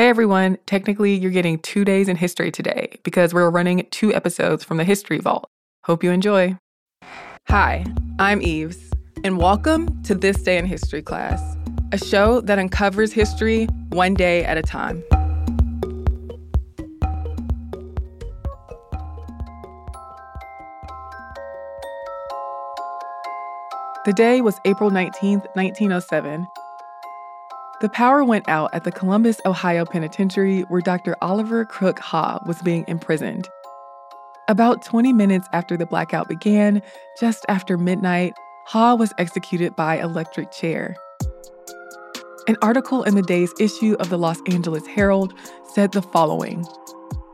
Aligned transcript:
Hey 0.00 0.08
everyone, 0.08 0.56
technically 0.64 1.14
you're 1.14 1.30
getting 1.30 1.58
two 1.58 1.84
days 1.84 2.08
in 2.08 2.16
history 2.16 2.50
today 2.50 2.98
because 3.02 3.34
we're 3.34 3.50
running 3.50 3.86
two 3.90 4.14
episodes 4.14 4.64
from 4.64 4.78
the 4.78 4.84
History 4.84 5.18
Vault. 5.18 5.46
Hope 5.84 6.02
you 6.02 6.10
enjoy. 6.10 6.56
Hi, 7.48 7.84
I'm 8.18 8.40
Eves, 8.40 8.78
and 9.24 9.36
welcome 9.36 10.02
to 10.04 10.14
This 10.14 10.42
Day 10.42 10.56
in 10.56 10.64
History 10.64 11.02
class, 11.02 11.54
a 11.92 11.98
show 11.98 12.40
that 12.40 12.58
uncovers 12.58 13.12
history 13.12 13.66
one 13.90 14.14
day 14.14 14.42
at 14.42 14.56
a 14.56 14.62
time. 14.62 15.04
The 24.06 24.14
day 24.16 24.40
was 24.40 24.58
April 24.64 24.90
19th, 24.90 25.44
1907. 25.56 26.46
The 27.80 27.88
power 27.88 28.22
went 28.22 28.46
out 28.46 28.74
at 28.74 28.84
the 28.84 28.92
Columbus, 28.92 29.40
Ohio 29.46 29.86
Penitentiary 29.86 30.60
where 30.68 30.82
Dr. 30.82 31.16
Oliver 31.22 31.64
Crook 31.64 31.98
Haugh 31.98 32.46
was 32.46 32.60
being 32.60 32.84
imprisoned. 32.88 33.48
About 34.48 34.84
20 34.84 35.14
minutes 35.14 35.48
after 35.54 35.78
the 35.78 35.86
blackout 35.86 36.28
began, 36.28 36.82
just 37.18 37.46
after 37.48 37.78
midnight, 37.78 38.34
Haugh 38.68 38.98
was 38.98 39.14
executed 39.16 39.76
by 39.76 39.98
electric 39.98 40.52
chair. 40.52 40.94
An 42.48 42.56
article 42.60 43.02
in 43.04 43.14
the 43.14 43.22
day's 43.22 43.54
issue 43.58 43.96
of 43.98 44.10
the 44.10 44.18
Los 44.18 44.40
Angeles 44.50 44.86
Herald 44.86 45.32
said 45.72 45.92
the 45.92 46.02
following 46.02 46.66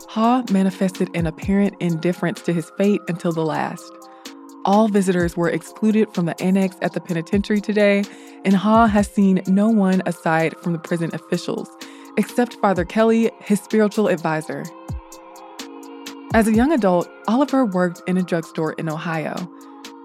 Haugh 0.09 0.48
manifested 0.52 1.10
an 1.16 1.26
apparent 1.26 1.74
indifference 1.80 2.40
to 2.42 2.52
his 2.52 2.70
fate 2.78 3.01
until 3.09 3.32
the 3.32 3.45
last. 3.45 3.92
All 4.66 4.88
visitors 4.88 5.37
were 5.37 5.48
excluded 5.48 6.12
from 6.12 6.27
the 6.27 6.41
annex 6.43 6.77
at 6.83 6.93
the 6.93 7.01
penitentiary 7.01 7.61
today, 7.61 8.02
and 8.45 8.52
Haugh 8.52 8.88
has 8.88 9.07
seen 9.07 9.41
no 9.47 9.69
one 9.69 10.02
aside 10.07 10.57
from 10.59 10.73
the 10.73 10.80
prison 10.80 11.09
officials, 11.12 11.70
except 12.19 12.55
Father 12.55 12.84
Kelly, 12.84 13.30
his 13.41 13.60
spiritual 13.60 14.09
advisor. 14.09 14.65
As 16.34 16.48
a 16.48 16.52
young 16.52 16.73
adult, 16.73 17.09
Oliver 17.29 17.65
worked 17.65 18.02
in 18.09 18.16
a 18.16 18.24
drugstore 18.24 18.73
in 18.73 18.88
Ohio. 18.88 19.37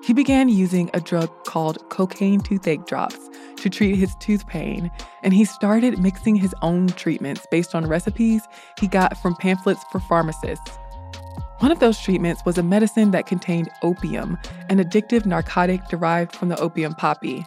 He 0.04 0.14
began 0.14 0.48
using 0.48 0.92
a 0.94 1.02
drug 1.02 1.32
called 1.46 1.80
cocaine 1.90 2.42
toothache 2.42 2.86
drops 2.86 3.18
to 3.58 3.70
treat 3.70 3.96
his 3.96 4.14
tooth 4.20 4.46
pain, 4.46 4.92
and 5.24 5.34
he 5.34 5.44
started 5.44 5.98
mixing 5.98 6.36
his 6.36 6.54
own 6.62 6.86
treatments 6.90 7.48
based 7.50 7.74
on 7.74 7.88
recipes 7.88 8.44
he 8.80 8.88
got 8.88 9.18
from 9.18 9.36
pamphlets 9.38 9.84
for 9.92 10.00
pharmacists. 10.02 10.78
One 11.62 11.72
of 11.72 11.80
those 11.80 12.00
treatments 12.00 12.44
was 12.44 12.58
a 12.58 12.64
medicine 12.64 13.12
that 13.12 13.28
contained 13.28 13.70
opium, 13.84 14.40
an 14.72 14.80
addictive 14.80 15.28
narcotic 15.28 15.88
derived 15.90 16.36
from 16.36 16.50
the 16.50 16.60
opium 16.60 16.96
poppy. 16.96 17.46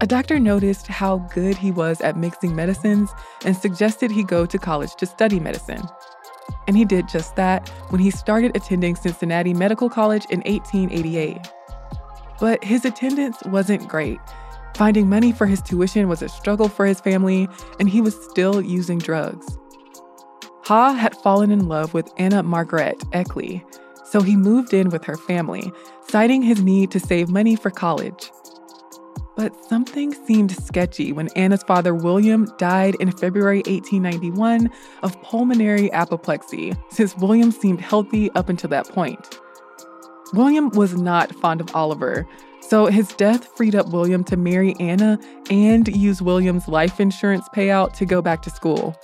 A 0.00 0.06
doctor 0.06 0.38
noticed 0.38 0.86
how 0.86 1.18
good 1.34 1.56
he 1.56 1.72
was 1.72 2.00
at 2.00 2.16
mixing 2.16 2.54
medicines 2.54 3.10
and 3.44 3.56
suggested 3.56 4.12
he 4.12 4.22
go 4.22 4.46
to 4.46 4.56
college 4.56 4.94
to 4.94 5.06
study 5.06 5.40
medicine. 5.40 5.82
And 6.68 6.76
he 6.76 6.84
did 6.84 7.08
just 7.08 7.34
that 7.34 7.68
when 7.88 8.00
he 8.00 8.12
started 8.12 8.56
attending 8.56 8.94
Cincinnati 8.94 9.52
Medical 9.52 9.90
College 9.90 10.24
in 10.30 10.38
1888. 10.42 11.38
But 12.38 12.62
his 12.62 12.84
attendance 12.84 13.42
wasn't 13.46 13.88
great. 13.88 14.20
Finding 14.76 15.08
money 15.08 15.32
for 15.32 15.46
his 15.46 15.60
tuition 15.60 16.08
was 16.08 16.22
a 16.22 16.28
struggle 16.28 16.68
for 16.68 16.86
his 16.86 17.00
family, 17.00 17.48
and 17.80 17.88
he 17.88 18.00
was 18.00 18.14
still 18.30 18.62
using 18.62 18.98
drugs. 18.98 19.58
Haugh 20.72 20.94
had 20.94 21.14
fallen 21.18 21.50
in 21.50 21.68
love 21.68 21.92
with 21.92 22.10
Anna 22.16 22.42
Margaret 22.42 22.98
Eckley, 23.12 23.62
so 24.06 24.22
he 24.22 24.36
moved 24.36 24.72
in 24.72 24.88
with 24.88 25.04
her 25.04 25.18
family, 25.18 25.70
citing 26.08 26.40
his 26.40 26.62
need 26.62 26.90
to 26.92 26.98
save 26.98 27.28
money 27.28 27.56
for 27.56 27.68
college. 27.68 28.30
But 29.36 29.54
something 29.66 30.14
seemed 30.14 30.50
sketchy 30.50 31.12
when 31.12 31.28
Anna's 31.36 31.62
father, 31.62 31.94
William, 31.94 32.50
died 32.56 32.94
in 33.00 33.12
February 33.12 33.58
1891 33.66 34.70
of 35.02 35.20
pulmonary 35.20 35.92
apoplexy, 35.92 36.72
since 36.88 37.18
William 37.18 37.50
seemed 37.50 37.82
healthy 37.82 38.30
up 38.30 38.48
until 38.48 38.70
that 38.70 38.88
point. 38.88 39.40
William 40.32 40.70
was 40.70 40.94
not 40.94 41.34
fond 41.34 41.60
of 41.60 41.68
Oliver, 41.76 42.26
so 42.62 42.86
his 42.86 43.12
death 43.12 43.46
freed 43.58 43.74
up 43.74 43.90
William 43.90 44.24
to 44.24 44.38
marry 44.38 44.74
Anna 44.80 45.18
and 45.50 45.94
use 45.94 46.22
William's 46.22 46.66
life 46.66 46.98
insurance 46.98 47.46
payout 47.54 47.92
to 47.98 48.06
go 48.06 48.22
back 48.22 48.40
to 48.40 48.48
school. 48.48 48.96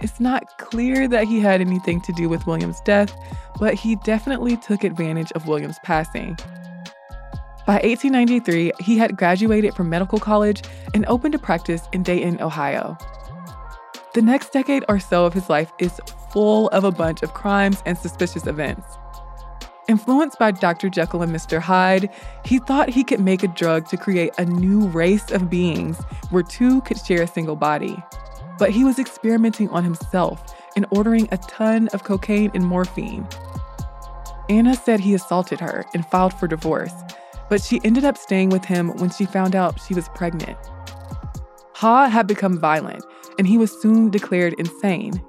It's 0.00 0.20
not 0.20 0.58
clear 0.58 1.08
that 1.08 1.24
he 1.24 1.40
had 1.40 1.60
anything 1.60 2.00
to 2.02 2.12
do 2.12 2.28
with 2.28 2.46
William's 2.46 2.80
death, 2.82 3.12
but 3.58 3.74
he 3.74 3.96
definitely 3.96 4.56
took 4.56 4.84
advantage 4.84 5.32
of 5.32 5.48
William's 5.48 5.78
passing. 5.80 6.36
By 7.66 7.74
1893, 7.74 8.72
he 8.80 8.96
had 8.96 9.16
graduated 9.16 9.74
from 9.74 9.90
medical 9.90 10.18
college 10.18 10.62
and 10.94 11.04
opened 11.06 11.34
a 11.34 11.38
practice 11.38 11.82
in 11.92 12.02
Dayton, 12.02 12.40
Ohio. 12.40 12.96
The 14.14 14.22
next 14.22 14.52
decade 14.52 14.84
or 14.88 15.00
so 15.00 15.26
of 15.26 15.34
his 15.34 15.50
life 15.50 15.72
is 15.78 16.00
full 16.30 16.68
of 16.68 16.84
a 16.84 16.92
bunch 16.92 17.22
of 17.22 17.34
crimes 17.34 17.82
and 17.84 17.98
suspicious 17.98 18.46
events. 18.46 18.86
Influenced 19.88 20.38
by 20.38 20.50
Dr. 20.52 20.88
Jekyll 20.88 21.22
and 21.22 21.34
Mr. 21.34 21.58
Hyde, 21.58 22.10
he 22.44 22.58
thought 22.58 22.90
he 22.90 23.02
could 23.02 23.20
make 23.20 23.42
a 23.42 23.48
drug 23.48 23.88
to 23.88 23.96
create 23.96 24.32
a 24.38 24.44
new 24.44 24.86
race 24.88 25.30
of 25.30 25.50
beings 25.50 25.98
where 26.30 26.42
two 26.42 26.82
could 26.82 26.98
share 26.98 27.22
a 27.22 27.26
single 27.26 27.56
body 27.56 28.02
but 28.58 28.70
he 28.70 28.84
was 28.84 28.98
experimenting 28.98 29.68
on 29.70 29.84
himself 29.84 30.54
and 30.76 30.86
ordering 30.90 31.28
a 31.32 31.38
ton 31.38 31.88
of 31.88 32.04
cocaine 32.04 32.50
and 32.54 32.64
morphine. 32.64 33.26
Anna 34.48 34.74
said 34.74 35.00
he 35.00 35.14
assaulted 35.14 35.60
her 35.60 35.84
and 35.94 36.06
filed 36.06 36.34
for 36.34 36.48
divorce, 36.48 36.92
but 37.48 37.62
she 37.62 37.80
ended 37.84 38.04
up 38.04 38.16
staying 38.16 38.50
with 38.50 38.64
him 38.64 38.90
when 38.96 39.10
she 39.10 39.26
found 39.26 39.54
out 39.54 39.80
she 39.80 39.94
was 39.94 40.08
pregnant. 40.10 40.56
Haugh 41.74 42.08
had 42.08 42.26
become 42.26 42.58
violent, 42.58 43.04
and 43.38 43.46
he 43.46 43.58
was 43.58 43.80
soon 43.80 44.10
declared 44.10 44.54
insane. 44.54 45.22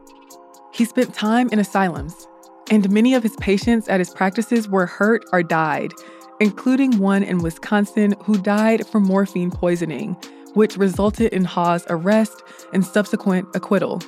He 0.73 0.85
spent 0.85 1.13
time 1.13 1.49
in 1.51 1.59
asylums, 1.59 2.27
and 2.71 2.89
many 2.89 3.13
of 3.13 3.23
his 3.23 3.35
patients 3.37 3.87
at 3.87 3.99
his 3.99 4.11
practices 4.11 4.67
were 4.67 4.85
hurt 4.85 5.23
or 5.31 5.43
died, 5.43 5.91
including 6.39 6.97
one 6.97 7.23
in 7.23 7.39
Wisconsin 7.39 8.15
who 8.23 8.37
died 8.37 8.87
from 8.87 9.03
morphine 9.03 9.51
poisoning 9.51 10.17
which 10.53 10.77
resulted 10.77 11.33
in 11.33 11.45
Haugh's 11.45 11.85
arrest 11.89 12.43
and 12.73 12.85
subsequent 12.85 13.47
acquittal. 13.53 14.01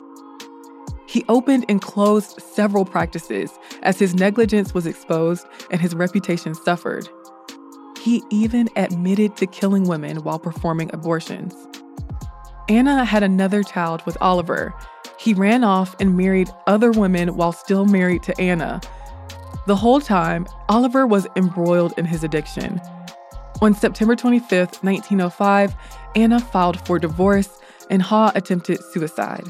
He 1.05 1.25
opened 1.27 1.65
and 1.67 1.81
closed 1.81 2.41
several 2.41 2.85
practices 2.85 3.51
as 3.83 3.99
his 3.99 4.15
negligence 4.15 4.73
was 4.73 4.85
exposed 4.85 5.45
and 5.69 5.81
his 5.81 5.93
reputation 5.93 6.55
suffered. 6.55 7.09
He 8.01 8.23
even 8.29 8.69
admitted 8.75 9.35
to 9.37 9.45
killing 9.45 9.83
women 9.83 10.23
while 10.23 10.39
performing 10.39 10.89
abortions. 10.93 11.53
Anna 12.69 13.03
had 13.03 13.23
another 13.23 13.63
child 13.63 14.01
with 14.05 14.17
Oliver. 14.21 14.73
He 15.19 15.33
ran 15.33 15.63
off 15.63 15.95
and 15.99 16.15
married 16.15 16.49
other 16.65 16.91
women 16.91 17.35
while 17.35 17.51
still 17.51 17.85
married 17.85 18.23
to 18.23 18.41
Anna. 18.41 18.79
The 19.67 19.75
whole 19.75 20.01
time, 20.01 20.47
Oliver 20.69 21.05
was 21.05 21.27
embroiled 21.35 21.93
in 21.97 22.05
his 22.05 22.23
addiction. 22.23 22.81
On 23.61 23.75
September 23.75 24.15
25, 24.15 24.83
1905, 24.83 25.75
Anna 26.15 26.39
filed 26.39 26.83
for 26.87 26.97
divorce 26.97 27.59
and 27.91 28.01
Haugh 28.01 28.31
attempted 28.35 28.83
suicide. 28.83 29.47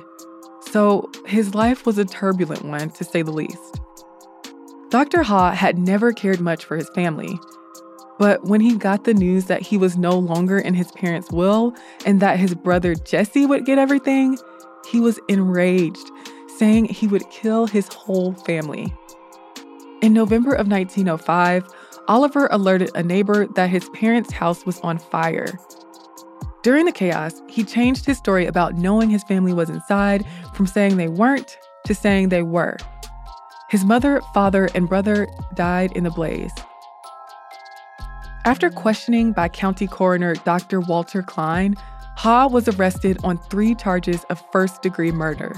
So 0.70 1.10
his 1.26 1.56
life 1.56 1.86
was 1.86 1.98
a 1.98 2.04
turbulent 2.04 2.66
one, 2.66 2.90
to 2.92 3.06
say 3.06 3.22
the 3.22 3.32
least. 3.32 3.80
Dr. 4.90 5.24
Haugh 5.24 5.54
had 5.54 5.78
never 5.78 6.12
cared 6.12 6.42
much 6.42 6.66
for 6.66 6.76
his 6.76 6.90
family. 6.90 7.40
But 8.20 8.44
when 8.44 8.60
he 8.60 8.76
got 8.76 9.06
the 9.06 9.14
news 9.14 9.46
that 9.46 9.62
he 9.62 9.78
was 9.78 9.98
no 9.98 10.20
longer 10.20 10.60
in 10.60 10.74
his 10.74 10.92
parents' 10.92 11.32
will 11.32 11.74
and 12.06 12.20
that 12.20 12.38
his 12.38 12.54
brother 12.54 12.96
Jesse 12.96 13.46
would 13.46 13.66
get 13.66 13.80
everything, 13.80 14.38
he 14.90 15.00
was 15.00 15.20
enraged, 15.30 16.12
saying 16.58 16.86
he 16.86 17.08
would 17.08 17.30
kill 17.30 17.66
his 17.66 17.88
whole 17.88 18.34
family. 18.34 18.94
In 20.02 20.14
November 20.14 20.52
of 20.52 20.68
1905, 20.68 21.64
Oliver 22.08 22.48
alerted 22.52 22.92
a 22.96 23.04
neighbor 23.04 23.48
that 23.48 23.70
his 23.70 23.88
parents' 23.90 24.32
house 24.32 24.66
was 24.66 24.80
on 24.82 24.98
fire. 24.98 25.60
During 26.64 26.86
the 26.86 26.92
chaos, 26.92 27.42
he 27.48 27.64
changed 27.64 28.06
his 28.06 28.18
story 28.18 28.46
about 28.46 28.76
knowing 28.76 29.10
his 29.10 29.24
family 29.24 29.54
was 29.54 29.70
inside 29.70 30.26
from 30.54 30.68
saying 30.68 30.98
they 30.98 31.08
weren't 31.08 31.58
to 31.86 31.96
saying 31.96 32.30
they 32.30 32.44
were. 32.44 32.78
His 33.70 33.86
mother, 33.86 34.22
father, 34.34 34.70
and 34.76 34.90
brother 34.90 35.28
died 35.56 35.92
in 35.96 36.04
the 36.04 36.12
blaze. 36.12 36.52
After 38.44 38.70
questioning 38.70 39.34
by 39.34 39.50
County 39.50 39.88
Coroner 39.88 40.36
Dr. 40.36 40.82
Walter 40.82 41.22
Klein, 41.22 41.76
Haugh 42.18 42.52
was 42.52 42.68
arrested 42.68 43.18
on 43.24 43.38
three 43.38 43.74
charges 43.74 44.24
of 44.30 44.44
first 44.52 44.82
degree 44.82 45.12
murder. 45.12 45.56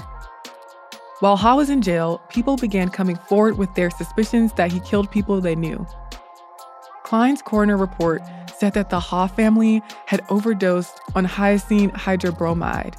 While 1.20 1.36
Haugh 1.36 1.56
was 1.56 1.70
in 1.70 1.82
jail, 1.82 2.20
people 2.28 2.56
began 2.56 2.90
coming 2.90 3.16
forward 3.16 3.58
with 3.58 3.74
their 3.74 3.90
suspicions 3.90 4.52
that 4.54 4.70
he 4.70 4.80
killed 4.80 5.10
people 5.10 5.40
they 5.40 5.54
knew. 5.54 5.86
Klein's 7.04 7.42
coroner 7.42 7.76
report 7.76 8.22
said 8.56 8.72
that 8.72 8.88
the 8.88 8.98
Haugh 8.98 9.28
family 9.28 9.82
had 10.06 10.24
overdosed 10.30 10.98
on 11.14 11.26
hyoscine 11.26 11.92
hydrobromide, 11.92 12.96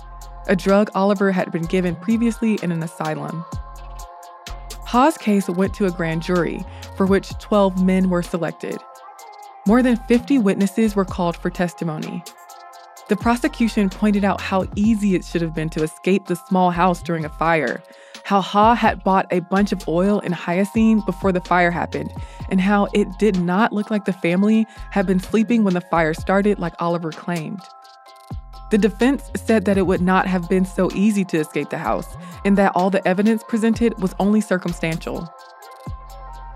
a 0.48 0.56
drug 0.56 0.92
Oliver 0.94 1.32
had 1.32 1.52
been 1.52 1.64
given 1.64 1.96
previously 1.96 2.60
in 2.62 2.72
an 2.72 2.84
asylum. 2.84 3.44
Haugh's 4.86 5.18
case 5.18 5.50
went 5.50 5.74
to 5.74 5.88
a 5.88 5.92
grand 5.92 6.22
jury, 6.22 6.64
for 6.96 7.08
which 7.08 7.38
12 7.40 7.84
men 7.84 8.12
were 8.12 8.22
selected. 8.22 8.78
More 9.68 9.82
than 9.82 9.98
50 9.98 10.38
witnesses 10.38 10.96
were 10.96 11.04
called 11.04 11.36
for 11.36 11.50
testimony. 11.50 12.24
The 13.10 13.16
prosecution 13.16 13.90
pointed 13.90 14.24
out 14.24 14.40
how 14.40 14.66
easy 14.76 15.16
it 15.16 15.26
should 15.26 15.42
have 15.42 15.56
been 15.56 15.70
to 15.72 15.84
escape 15.84 16.28
the 16.28 16.36
small 16.36 16.70
house 16.70 17.02
during 17.02 17.26
a 17.26 17.30
fire, 17.30 17.82
how 18.26 18.42
Haugh 18.42 18.76
had 18.76 19.04
bought 19.04 19.28
a 19.30 19.42
bunch 19.42 19.72
of 19.72 19.88
oil 19.88 20.20
and 20.20 20.34
hyoscine 20.34 21.06
before 21.06 21.32
the 21.32 21.42
fire 21.42 21.70
happened, 21.70 22.12
and 22.50 22.60
how 22.60 22.88
it 22.92 23.08
did 23.20 23.40
not 23.40 23.72
look 23.72 23.92
like 23.92 24.06
the 24.06 24.14
family 24.14 24.66
had 24.90 25.06
been 25.06 25.20
sleeping 25.20 25.64
when 25.64 25.76
the 25.76 25.82
fire 25.82 26.16
started, 26.16 26.58
like 26.58 26.74
Oliver 26.80 27.12
claimed. 27.12 27.62
The 28.72 28.80
defense 28.80 29.30
said 29.36 29.66
that 29.66 29.78
it 29.78 29.86
would 29.86 30.02
not 30.02 30.26
have 30.26 30.50
been 30.50 30.66
so 30.66 30.90
easy 30.96 31.24
to 31.26 31.38
escape 31.38 31.70
the 31.70 31.78
house, 31.78 32.16
and 32.44 32.58
that 32.58 32.72
all 32.74 32.90
the 32.90 33.08
evidence 33.08 33.44
presented 33.48 34.02
was 34.02 34.16
only 34.20 34.42
circumstantial. 34.42 35.32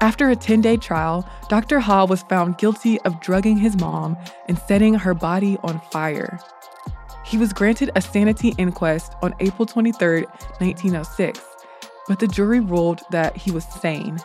After 0.01 0.27
a 0.27 0.35
10 0.35 0.61
day 0.61 0.75
trial, 0.75 1.29
Dr. 1.49 1.79
Haugh 1.79 2.09
was 2.09 2.23
found 2.23 2.57
guilty 2.57 2.99
of 3.01 3.19
drugging 3.19 3.57
his 3.57 3.77
mom 3.77 4.17
and 4.47 4.57
setting 4.57 4.95
her 4.95 5.13
body 5.13 5.57
on 5.61 5.79
fire. 5.91 6.39
He 7.23 7.37
was 7.37 7.53
granted 7.53 7.91
a 7.95 8.01
sanity 8.01 8.55
inquest 8.57 9.13
on 9.21 9.35
April 9.39 9.67
23, 9.67 10.23
1906, 10.23 11.39
but 12.09 12.17
the 12.17 12.27
jury 12.27 12.59
ruled 12.59 13.01
that 13.11 13.37
he 13.37 13.51
was 13.51 13.63
sane. 13.63 14.19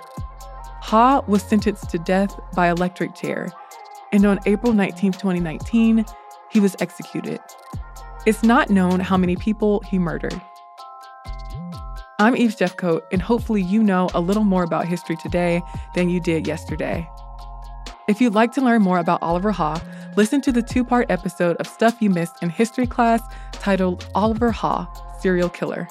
Haugh 0.82 1.22
was 1.28 1.42
sentenced 1.42 1.90
to 1.90 1.98
death 1.98 2.34
by 2.54 2.70
electric 2.70 3.14
chair, 3.14 3.52
and 4.10 4.24
on 4.24 4.40
April 4.46 4.72
19, 4.72 5.12
2019, 5.12 6.04
he 6.50 6.60
was 6.60 6.74
executed. 6.80 7.40
It's 8.26 8.42
not 8.42 8.70
known 8.70 9.00
how 9.00 9.18
many 9.18 9.36
people 9.36 9.80
he 9.80 9.98
murdered. 9.98 10.40
I'm 12.18 12.36
Eve 12.36 12.56
Jeffcoat, 12.56 13.02
and 13.12 13.20
hopefully, 13.20 13.60
you 13.60 13.82
know 13.82 14.08
a 14.14 14.20
little 14.20 14.44
more 14.44 14.62
about 14.62 14.86
history 14.86 15.16
today 15.16 15.60
than 15.94 16.08
you 16.08 16.20
did 16.20 16.46
yesterday. 16.46 17.06
If 18.08 18.18
you'd 18.20 18.34
like 18.34 18.52
to 18.52 18.62
learn 18.62 18.80
more 18.80 18.98
about 18.98 19.22
Oliver 19.22 19.52
Haugh, 19.52 19.82
listen 20.16 20.40
to 20.42 20.52
the 20.52 20.62
two 20.62 20.84
part 20.84 21.10
episode 21.10 21.56
of 21.56 21.66
Stuff 21.66 22.00
You 22.00 22.08
Missed 22.08 22.42
in 22.42 22.48
History 22.48 22.86
class 22.86 23.20
titled 23.52 24.08
Oliver 24.14 24.52
Haugh 24.52 24.88
Serial 25.20 25.50
Killer. 25.50 25.86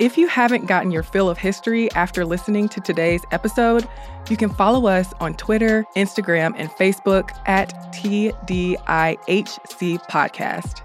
If 0.00 0.18
you 0.18 0.26
haven't 0.26 0.66
gotten 0.66 0.90
your 0.90 1.04
fill 1.04 1.30
of 1.30 1.38
history 1.38 1.88
after 1.92 2.24
listening 2.24 2.68
to 2.70 2.80
today's 2.80 3.22
episode, 3.30 3.88
you 4.28 4.36
can 4.36 4.50
follow 4.50 4.88
us 4.88 5.12
on 5.20 5.34
Twitter, 5.34 5.84
Instagram, 5.94 6.52
and 6.56 6.68
Facebook 6.70 7.30
at 7.46 7.72
TDIHC 7.94 9.18
Podcast. 10.08 10.80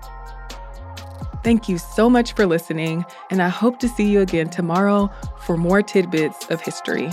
Thank 1.44 1.67
you 1.67 1.79
so 1.79 2.07
much 2.07 2.33
for 2.33 2.45
listening, 2.45 3.03
and 3.31 3.41
I 3.41 3.50
hope 3.50 3.79
to 3.79 3.89
see 3.89 4.07
you 4.07 4.21
again 4.21 4.50
tomorrow 4.50 5.09
for 5.41 5.57
more 5.57 5.81
tidbits 5.81 6.45
of 6.51 6.61
history. 6.61 7.09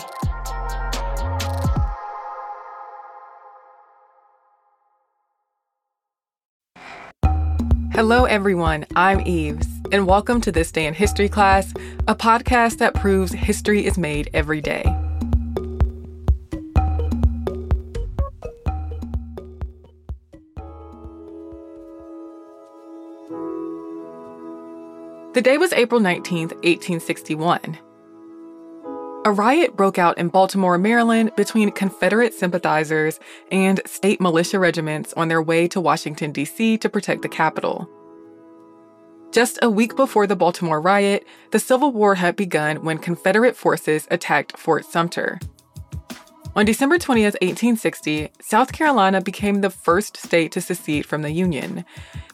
Hello, 7.94 8.26
everyone. 8.26 8.84
I'm 8.94 9.22
Eves, 9.26 9.75
and 9.92 10.06
welcome 10.06 10.40
to 10.40 10.50
This 10.50 10.72
Day 10.72 10.86
in 10.86 10.94
History 10.94 11.28
class, 11.28 11.72
a 12.08 12.14
podcast 12.14 12.78
that 12.78 12.94
proves 12.94 13.32
history 13.32 13.86
is 13.86 13.96
made 13.96 14.28
every 14.34 14.60
day. 14.60 14.82
The 25.34 25.42
day 25.42 25.58
was 25.58 25.72
April 25.72 26.00
19, 26.00 26.48
1861. 26.48 27.78
A 29.24 29.30
riot 29.30 29.76
broke 29.76 29.98
out 29.98 30.18
in 30.18 30.28
Baltimore, 30.28 30.78
Maryland 30.78 31.30
between 31.36 31.70
Confederate 31.70 32.34
sympathizers 32.34 33.20
and 33.52 33.80
state 33.86 34.20
militia 34.20 34.58
regiments 34.58 35.12
on 35.12 35.28
their 35.28 35.42
way 35.42 35.68
to 35.68 35.80
Washington, 35.80 36.32
D.C. 36.32 36.78
to 36.78 36.88
protect 36.88 37.22
the 37.22 37.28
Capitol. 37.28 37.88
Just 39.36 39.58
a 39.60 39.68
week 39.68 39.96
before 39.96 40.26
the 40.26 40.34
Baltimore 40.34 40.80
riot, 40.80 41.26
the 41.50 41.58
Civil 41.58 41.92
War 41.92 42.14
had 42.14 42.36
begun 42.36 42.82
when 42.82 42.96
Confederate 42.96 43.54
forces 43.54 44.08
attacked 44.10 44.56
Fort 44.56 44.86
Sumter. 44.86 45.38
On 46.54 46.64
December 46.64 46.96
20, 46.96 47.24
1860, 47.24 48.30
South 48.40 48.72
Carolina 48.72 49.20
became 49.20 49.60
the 49.60 49.68
first 49.68 50.16
state 50.16 50.52
to 50.52 50.62
secede 50.62 51.04
from 51.04 51.20
the 51.20 51.32
Union. 51.32 51.84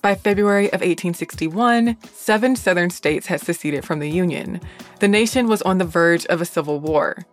By 0.01 0.15
February 0.15 0.67
of 0.67 0.75
1861, 0.75 1.97
seven 2.13 2.55
Southern 2.55 2.91
states 2.91 3.27
had 3.27 3.41
seceded 3.41 3.85
from 3.85 3.99
the 3.99 4.09
Union. 4.09 4.61
The 5.01 5.09
nation 5.09 5.49
was 5.49 5.61
on 5.63 5.79
the 5.79 5.85
verge 5.85 6.25
of 6.27 6.41
a 6.41 6.45
civil 6.45 6.79
war. 6.79 7.27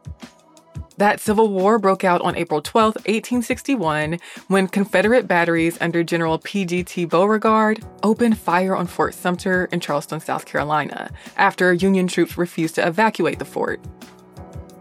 That 0.99 1.21
civil 1.21 1.47
war 1.47 1.79
broke 1.79 2.03
out 2.03 2.19
on 2.23 2.35
April 2.35 2.61
12, 2.61 2.95
1861, 2.95 4.19
when 4.49 4.67
Confederate 4.67 5.29
batteries 5.29 5.77
under 5.79 6.03
General 6.03 6.39
P.G.T. 6.39 7.05
Beauregard 7.05 7.81
opened 8.03 8.37
fire 8.37 8.75
on 8.75 8.85
Fort 8.85 9.13
Sumter 9.13 9.69
in 9.71 9.79
Charleston, 9.79 10.19
South 10.19 10.45
Carolina, 10.45 11.09
after 11.37 11.71
Union 11.71 12.07
troops 12.07 12.37
refused 12.37 12.75
to 12.75 12.85
evacuate 12.85 13.39
the 13.39 13.45
fort. 13.45 13.79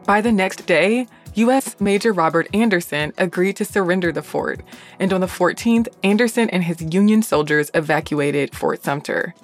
By 0.06 0.20
the 0.20 0.32
next 0.32 0.66
day, 0.66 1.06
U.S. 1.34 1.80
Major 1.80 2.12
Robert 2.12 2.48
Anderson 2.52 3.12
agreed 3.16 3.54
to 3.54 3.64
surrender 3.64 4.10
the 4.10 4.20
fort, 4.20 4.64
and 4.98 5.12
on 5.12 5.20
the 5.20 5.28
14th, 5.28 5.86
Anderson 6.02 6.50
and 6.50 6.64
his 6.64 6.82
Union 6.82 7.22
soldiers 7.22 7.70
evacuated 7.74 8.56
Fort 8.56 8.82
Sumter. 8.82 9.36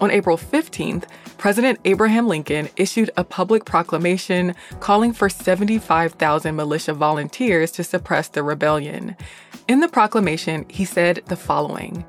On 0.00 0.12
April 0.12 0.36
15th, 0.36 1.06
President 1.42 1.80
Abraham 1.84 2.28
Lincoln 2.28 2.68
issued 2.76 3.10
a 3.16 3.24
public 3.24 3.64
proclamation 3.64 4.54
calling 4.78 5.12
for 5.12 5.28
75,000 5.28 6.54
militia 6.54 6.94
volunteers 6.94 7.72
to 7.72 7.82
suppress 7.82 8.28
the 8.28 8.44
rebellion. 8.44 9.16
In 9.66 9.80
the 9.80 9.88
proclamation, 9.88 10.64
he 10.68 10.84
said 10.84 11.20
the 11.26 11.34
following 11.34 12.04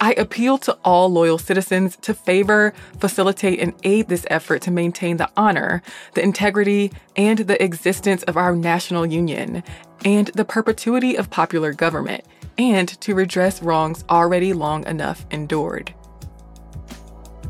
I 0.00 0.14
appeal 0.14 0.58
to 0.58 0.76
all 0.84 1.08
loyal 1.08 1.38
citizens 1.38 1.96
to 1.98 2.12
favor, 2.12 2.74
facilitate, 2.98 3.60
and 3.60 3.74
aid 3.84 4.08
this 4.08 4.26
effort 4.28 4.62
to 4.62 4.72
maintain 4.72 5.18
the 5.18 5.30
honor, 5.36 5.80
the 6.14 6.24
integrity, 6.24 6.90
and 7.14 7.38
the 7.38 7.62
existence 7.62 8.24
of 8.24 8.36
our 8.36 8.56
national 8.56 9.06
union, 9.06 9.62
and 10.04 10.26
the 10.34 10.44
perpetuity 10.44 11.14
of 11.14 11.30
popular 11.30 11.72
government, 11.72 12.24
and 12.58 12.88
to 13.02 13.14
redress 13.14 13.62
wrongs 13.62 14.02
already 14.10 14.52
long 14.52 14.84
enough 14.88 15.24
endured. 15.30 15.94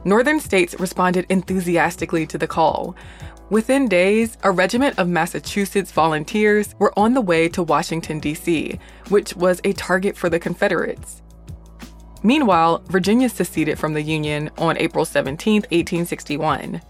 Northern 0.05 0.41
states 0.41 0.79
responded 0.79 1.27
enthusiastically 1.29 2.27
to 2.27 2.39
the 2.39 2.47
call. 2.47 2.97
Within 3.51 3.89
days, 3.89 4.39
a 4.43 4.51
regiment 4.51 4.99
of 4.99 5.09
Massachusetts 5.09 5.91
volunteers 5.93 6.75
were 6.79 6.97
on 6.99 7.15
the 7.15 7.21
way 7.21 7.49
to 7.49 7.63
Washington, 7.63 8.21
D.C., 8.21 8.79
which 9.09 9.35
was 9.35 9.61
a 9.65 9.73
target 9.73 10.17
for 10.17 10.31
the 10.31 10.39
Confederates. 10.39 11.21
Meanwhile, 12.23 12.85
Virginia 12.89 13.29
seceded 13.29 13.79
from 13.79 13.95
the 13.95 14.03
Union 14.03 14.51
on 14.59 14.77
April 14.77 15.05
17, 15.05 15.63
1861. 15.63 16.81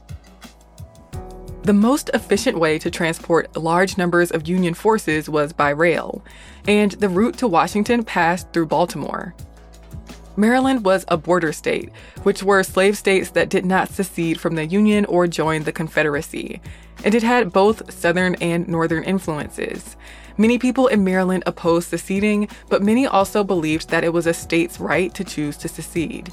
The 1.62 1.73
most 1.73 2.11
efficient 2.14 2.58
way 2.58 2.78
to 2.78 2.90
transport 2.90 3.56
large 3.56 3.96
numbers 3.96 4.30
of 4.30 4.49
Union 4.49 4.75
forces 4.75 5.28
was 5.28 5.52
by 5.52 5.70
rail, 5.70 6.25
and 6.66 6.92
the 6.92 7.08
route 7.08 7.37
to 7.38 7.49
Washington 7.49 8.02
passed 8.02 8.52
through 8.52 8.66
Baltimore. 8.66 9.35
Maryland 10.40 10.87
was 10.87 11.04
a 11.09 11.18
border 11.18 11.52
state, 11.52 11.90
which 12.23 12.42
were 12.42 12.62
slave 12.62 12.97
states 12.97 13.28
that 13.32 13.50
did 13.50 13.66
not 13.66 13.90
secede 13.90 14.40
from 14.40 14.54
the 14.54 14.64
Union 14.64 15.04
or 15.04 15.26
join 15.26 15.64
the 15.64 15.70
Confederacy, 15.70 16.62
and 17.04 17.14
it 17.14 17.23
had 17.23 17.52
both 17.52 17.92
Southern 17.92 18.35
and 18.37 18.66
Northern 18.66 19.04
influences. 19.04 19.97
Many 20.38 20.56
people 20.56 20.87
in 20.87 21.04
Maryland 21.04 21.42
opposed 21.44 21.90
seceding, 21.90 22.49
but 22.70 22.82
many 22.82 23.06
also 23.06 23.44
believed 23.44 23.90
that 23.90 24.02
it 24.02 24.14
was 24.14 24.26
a 24.26 24.32
state's 24.32 24.80
right 24.80 25.12
to 25.14 25.25
choose 25.25 25.59
to 25.59 25.68
secede. 25.68 26.32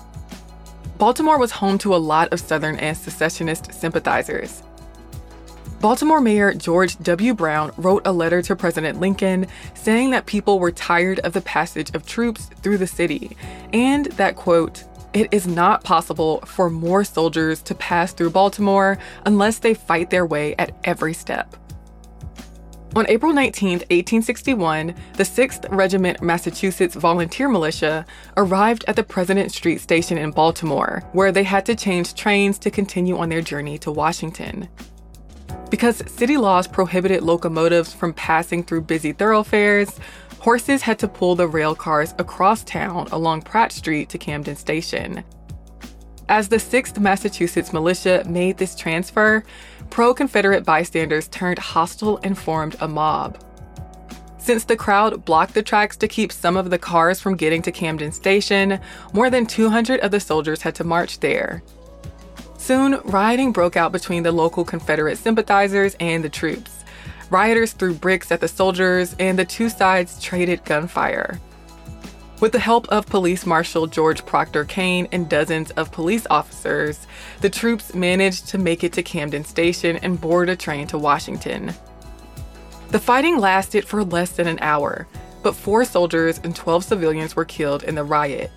Baltimore 0.97 1.37
was 1.37 1.51
home 1.51 1.77
to 1.79 1.93
a 1.93 1.97
lot 1.97 2.31
of 2.31 2.39
Southern 2.39 2.77
and 2.77 2.95
secessionist 2.95 3.73
sympathizers. 3.73 4.63
Baltimore 5.79 6.21
Mayor 6.21 6.55
George 6.55 6.97
W. 6.99 7.35
Brown 7.35 7.71
wrote 7.77 8.01
a 8.05 8.11
letter 8.11 8.41
to 8.41 8.55
President 8.55 8.99
Lincoln 8.99 9.45
saying 9.75 10.09
that 10.09 10.25
people 10.25 10.57
were 10.57 10.71
tired 10.71 11.19
of 11.19 11.33
the 11.33 11.41
passage 11.41 11.93
of 11.93 12.03
troops 12.03 12.49
through 12.63 12.79
the 12.79 12.87
city 12.87 13.37
and 13.73 14.07
that, 14.13 14.35
quote, 14.35 14.83
it 15.13 15.31
is 15.31 15.45
not 15.45 15.83
possible 15.83 16.41
for 16.41 16.71
more 16.71 17.03
soldiers 17.03 17.61
to 17.61 17.75
pass 17.75 18.11
through 18.11 18.31
Baltimore 18.31 18.97
unless 19.25 19.59
they 19.59 19.75
fight 19.75 20.09
their 20.09 20.25
way 20.25 20.55
at 20.57 20.75
every 20.83 21.13
step. 21.13 21.55
On 22.95 23.05
April 23.07 23.31
19, 23.31 23.71
1861, 23.71 24.95
the 25.13 25.23
6th 25.23 25.67
Regiment 25.69 26.23
Massachusetts 26.23 26.95
Volunteer 26.95 27.47
Militia 27.49 28.03
arrived 28.35 28.83
at 28.87 28.95
the 28.95 29.03
President 29.03 29.51
Street 29.51 29.79
Station 29.79 30.17
in 30.17 30.31
Baltimore, 30.31 31.03
where 31.11 31.31
they 31.31 31.43
had 31.43 31.67
to 31.67 31.75
change 31.75 32.15
trains 32.15 32.57
to 32.57 32.71
continue 32.71 33.17
on 33.17 33.29
their 33.29 33.41
journey 33.41 33.77
to 33.77 33.91
Washington. 33.91 34.67
Because 35.69 36.03
city 36.11 36.37
laws 36.37 36.67
prohibited 36.67 37.23
locomotives 37.23 37.93
from 37.93 38.13
passing 38.13 38.63
through 38.63 38.81
busy 38.81 39.11
thoroughfares, 39.11 39.99
horses 40.39 40.81
had 40.81 40.97
to 40.99 41.07
pull 41.07 41.35
the 41.35 41.47
rail 41.47 41.75
cars 41.75 42.13
across 42.17 42.63
town 42.63 43.07
along 43.11 43.41
Pratt 43.41 43.71
Street 43.71 44.09
to 44.09 44.17
Camden 44.17 44.55
Station. 44.55 45.23
As 46.29 46.49
the 46.49 46.57
6th 46.57 46.99
Massachusetts 46.99 47.73
Militia 47.73 48.23
made 48.27 48.57
this 48.57 48.75
transfer, 48.75 49.43
pro 49.89 50.13
Confederate 50.13 50.65
bystanders 50.65 51.27
turned 51.29 51.59
hostile 51.59 52.19
and 52.23 52.37
formed 52.37 52.75
a 52.79 52.87
mob. 52.87 53.41
Since 54.37 54.65
the 54.65 54.77
crowd 54.77 55.25
blocked 55.25 55.53
the 55.53 55.63
tracks 55.63 55.97
to 55.97 56.07
keep 56.07 56.31
some 56.31 56.55
of 56.55 56.69
the 56.69 56.77
cars 56.77 57.19
from 57.19 57.35
getting 57.35 57.61
to 57.63 57.71
Camden 57.71 58.11
Station, 58.13 58.79
more 59.11 59.29
than 59.29 59.45
200 59.45 59.99
of 59.99 60.11
the 60.11 60.19
soldiers 60.19 60.61
had 60.61 60.75
to 60.75 60.85
march 60.85 61.19
there. 61.19 61.63
Soon, 62.67 62.99
rioting 63.05 63.53
broke 63.53 63.77
out 63.77 63.93
between 63.93 64.23
the 64.23 64.31
local 64.33 64.65
Confederate 64.65 65.17
sympathizers 65.17 65.95
and 66.01 66.21
the 66.21 66.27
troops. 66.27 66.83
Rioters 67.29 67.71
threw 67.71 67.93
bricks 67.93 68.29
at 68.29 68.41
the 68.41 68.49
soldiers, 68.49 69.15
and 69.19 69.39
the 69.39 69.45
two 69.45 69.69
sides 69.69 70.21
traded 70.21 70.65
gunfire. 70.65 71.39
With 72.41 72.51
the 72.51 72.59
help 72.59 72.85
of 72.89 73.05
Police 73.05 73.45
Marshal 73.45 73.87
George 73.87 74.25
Proctor 74.25 74.65
Kane 74.65 75.07
and 75.13 75.29
dozens 75.29 75.71
of 75.71 75.93
police 75.93 76.27
officers, 76.29 77.07
the 77.39 77.49
troops 77.49 77.95
managed 77.95 78.49
to 78.49 78.57
make 78.57 78.83
it 78.83 78.91
to 78.91 79.01
Camden 79.01 79.45
Station 79.45 79.95
and 80.03 80.19
board 80.19 80.49
a 80.49 80.55
train 80.57 80.87
to 80.87 80.97
Washington. 80.97 81.73
The 82.89 82.99
fighting 82.99 83.39
lasted 83.39 83.85
for 83.85 84.03
less 84.03 84.31
than 84.31 84.47
an 84.47 84.59
hour, 84.59 85.07
but 85.41 85.55
four 85.55 85.85
soldiers 85.85 86.41
and 86.43 86.53
12 86.53 86.83
civilians 86.83 87.33
were 87.33 87.45
killed 87.45 87.83
in 87.83 87.95
the 87.95 88.03
riot. 88.03 88.51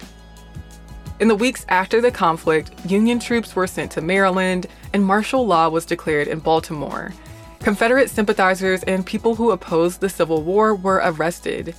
In 1.20 1.28
the 1.28 1.36
weeks 1.36 1.66
after 1.68 2.00
the 2.00 2.10
conflict, 2.10 2.72
Union 2.90 3.18
troops 3.18 3.54
were 3.54 3.66
sent 3.66 3.90
to 3.92 4.00
Maryland 4.00 4.66
and 4.94 5.04
martial 5.04 5.46
law 5.46 5.68
was 5.68 5.84
declared 5.84 6.28
in 6.28 6.38
Baltimore. 6.38 7.12
Confederate 7.58 8.08
sympathizers 8.08 8.82
and 8.84 9.04
people 9.04 9.34
who 9.34 9.50
opposed 9.50 10.00
the 10.00 10.08
Civil 10.08 10.42
War 10.42 10.74
were 10.74 11.02
arrested. 11.04 11.74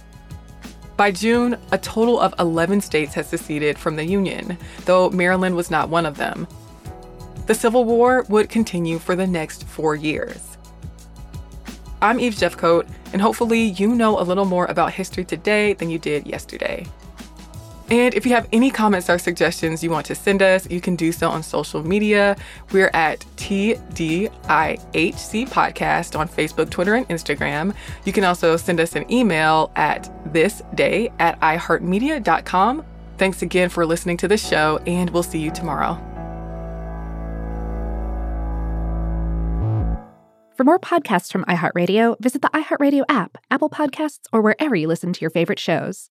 By 0.96 1.10
June, 1.10 1.58
a 1.72 1.80
total 1.80 2.20
of 2.20 2.36
11 2.38 2.82
states 2.82 3.16
had 3.16 3.26
seceded 3.26 3.80
from 3.80 3.96
the 3.96 4.06
Union, 4.06 4.60
though 4.86 5.10
Maryland 5.10 5.56
was 5.56 5.72
not 5.72 5.90
one 5.90 6.06
of 6.06 6.18
them. 6.18 6.48
The 7.48 7.56
Civil 7.56 7.84
War 7.86 8.24
would 8.30 8.48
continue 8.48 9.00
for 9.00 9.16
the 9.16 9.26
next 9.26 9.64
four 9.64 9.96
years. 9.96 10.56
I'm 12.00 12.20
Eve 12.20 12.36
Jeffcoat, 12.36 12.88
and 13.12 13.20
hopefully 13.20 13.60
you 13.60 13.96
know 13.96 14.20
a 14.20 14.22
little 14.22 14.46
more 14.46 14.68
about 14.68 14.94
history 14.94 15.26
today 15.26 15.74
than 15.74 15.90
you 15.90 15.98
did 15.98 16.28
yesterday. 16.28 16.86
And 17.92 18.14
if 18.14 18.26
you 18.26 18.34
have 18.34 18.48
any 18.54 18.72
comments 18.72 19.10
or 19.10 19.20
suggestions 19.20 19.84
you 19.84 19.92
want 19.92 20.06
to 20.06 20.16
send 20.16 20.42
us, 20.42 20.68
you 20.70 20.80
can 20.80 20.96
do 20.96 21.12
so 21.12 21.30
on 21.30 21.44
social 21.44 21.86
media. 21.86 22.38
We're 22.72 22.90
at 22.94 23.20
TDIHC 23.36 24.30
Podcast 25.50 26.18
on 26.18 26.30
Facebook, 26.30 26.70
Twitter, 26.70 26.96
and 26.96 27.06
Instagram. 27.10 27.76
You 28.06 28.14
can 28.14 28.24
also 28.24 28.56
send 28.56 28.80
us 28.80 28.96
an 28.96 29.12
email 29.12 29.74
at 29.76 30.10
thisday 30.32 31.12
at 31.20 31.38
iheartmedia.com. 31.42 32.86
Thanks 33.18 33.42
again 33.42 33.68
for 33.68 33.86
listening 33.86 34.16
to 34.18 34.28
the 34.30 34.38
show, 34.38 34.80
and 34.88 35.10
we'll 35.10 35.22
see 35.22 35.40
you 35.40 35.52
tomorrow. 35.52 35.96
For 40.56 40.64
more 40.64 40.80
podcasts 40.80 41.30
from 41.30 41.44
iHeartRadio, 41.44 42.18
visit 42.22 42.42
the 42.42 42.50
iHeartRadio 42.50 43.04
app, 43.10 43.38
Apple 43.52 43.70
Podcasts, 43.70 44.28
or 44.32 44.42
wherever 44.42 44.76
you 44.76 44.88
listen 44.88 45.12
to 45.12 45.20
your 45.20 45.30
favorite 45.30 45.60
shows. 45.60 46.10